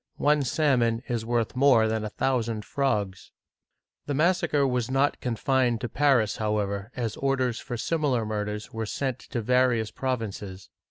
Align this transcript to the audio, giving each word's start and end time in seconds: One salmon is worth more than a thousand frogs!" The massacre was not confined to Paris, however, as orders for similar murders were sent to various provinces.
One 0.17 0.41
salmon 0.41 1.03
is 1.07 1.27
worth 1.27 1.55
more 1.55 1.87
than 1.87 2.03
a 2.03 2.09
thousand 2.09 2.65
frogs!" 2.65 3.29
The 4.07 4.15
massacre 4.15 4.65
was 4.65 4.89
not 4.89 5.21
confined 5.21 5.79
to 5.81 5.89
Paris, 5.89 6.37
however, 6.37 6.91
as 6.95 7.15
orders 7.17 7.59
for 7.59 7.77
similar 7.77 8.25
murders 8.25 8.73
were 8.73 8.87
sent 8.87 9.19
to 9.19 9.43
various 9.43 9.91
provinces. 9.91 10.69